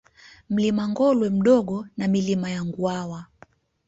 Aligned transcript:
Mlima 0.49 0.87
Ngolwe 0.87 1.29
Mdogo 1.29 1.85
na 1.97 2.07
Milima 2.07 2.49
ya 2.49 2.63
Nguawa 2.65 3.25